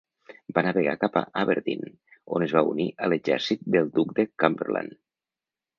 [0.57, 1.85] Va navegar cap a Aberdeen
[2.37, 4.99] on es va unir a l'exèrcit del duc de Cumberland.